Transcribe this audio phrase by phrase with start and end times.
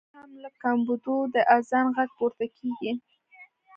[0.03, 2.91] لا یې هم له ګمبدو د اذان غږ پورته کېږي.